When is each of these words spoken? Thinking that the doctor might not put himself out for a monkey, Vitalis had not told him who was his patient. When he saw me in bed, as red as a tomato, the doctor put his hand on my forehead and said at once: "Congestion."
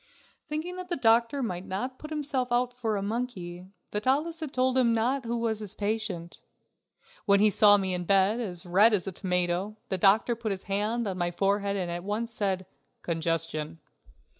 Thinking 0.49 0.77
that 0.77 0.89
the 0.89 0.95
doctor 0.95 1.43
might 1.43 1.67
not 1.67 1.99
put 1.99 2.09
himself 2.09 2.51
out 2.51 2.73
for 2.73 2.97
a 2.97 3.03
monkey, 3.03 3.67
Vitalis 3.91 4.39
had 4.39 4.49
not 4.49 4.53
told 4.55 4.75
him 4.75 4.95
who 4.97 5.37
was 5.37 5.59
his 5.59 5.75
patient. 5.75 6.41
When 7.27 7.39
he 7.39 7.51
saw 7.51 7.77
me 7.77 7.93
in 7.93 8.05
bed, 8.05 8.39
as 8.39 8.65
red 8.65 8.95
as 8.95 9.05
a 9.05 9.11
tomato, 9.11 9.77
the 9.89 9.99
doctor 9.99 10.35
put 10.35 10.49
his 10.53 10.63
hand 10.63 11.05
on 11.05 11.19
my 11.19 11.29
forehead 11.29 11.75
and 11.75 11.89
said 12.27 12.61
at 12.63 12.65
once: 12.65 12.65
"Congestion." 13.03 13.79